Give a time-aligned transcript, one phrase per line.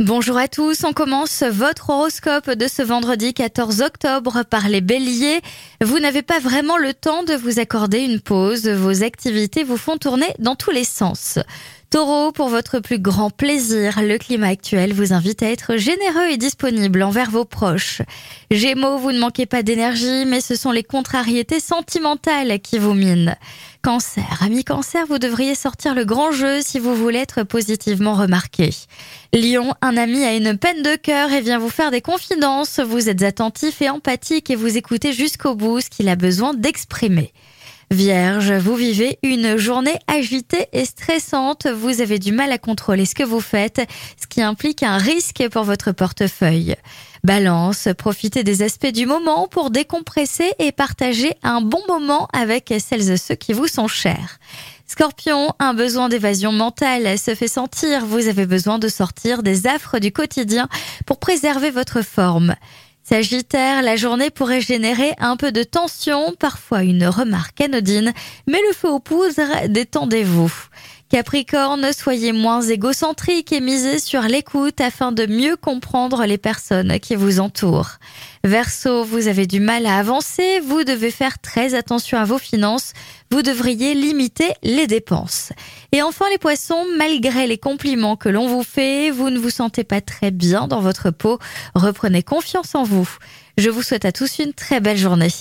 [0.00, 5.40] Bonjour à tous, on commence votre horoscope de ce vendredi 14 octobre par les béliers.
[5.80, 9.96] Vous n'avez pas vraiment le temps de vous accorder une pause, vos activités vous font
[9.96, 11.40] tourner dans tous les sens.
[11.90, 16.36] Taureau, pour votre plus grand plaisir, le climat actuel vous invite à être généreux et
[16.36, 18.02] disponible envers vos proches.
[18.50, 23.36] Gémeaux, vous ne manquez pas d'énergie, mais ce sont les contrariétés sentimentales qui vous minent.
[23.80, 28.68] Cancer, ami cancer, vous devriez sortir le grand jeu si vous voulez être positivement remarqué.
[29.32, 32.80] Lion, un ami a une peine de cœur et vient vous faire des confidences.
[32.80, 37.32] Vous êtes attentif et empathique et vous écoutez jusqu'au bout ce qu'il a besoin d'exprimer.
[37.90, 41.66] Vierge, vous vivez une journée agitée et stressante.
[41.66, 43.80] Vous avez du mal à contrôler ce que vous faites,
[44.20, 46.76] ce qui implique un risque pour votre portefeuille.
[47.24, 53.10] Balance, profitez des aspects du moment pour décompresser et partager un bon moment avec celles
[53.10, 54.38] et ceux qui vous sont chers.
[54.86, 58.04] Scorpion, un besoin d'évasion mentale se fait sentir.
[58.04, 60.68] Vous avez besoin de sortir des affres du quotidien
[61.06, 62.54] pour préserver votre forme.
[63.08, 68.12] Sagittaire, la journée pourrait générer un peu de tension, parfois une remarque anodine,
[68.46, 70.52] mais le feu aux poudres, détendez-vous.
[71.08, 77.14] Capricorne, soyez moins égocentrique et misez sur l'écoute afin de mieux comprendre les personnes qui
[77.16, 77.92] vous entourent.
[78.44, 82.92] Verseau, vous avez du mal à avancer, vous devez faire très attention à vos finances,
[83.30, 85.52] vous devriez limiter les dépenses.
[85.92, 89.84] Et enfin les poissons, malgré les compliments que l'on vous fait, vous ne vous sentez
[89.84, 91.38] pas très bien dans votre peau,
[91.74, 93.08] reprenez confiance en vous.
[93.56, 95.32] Je vous souhaite à tous une très belle journée.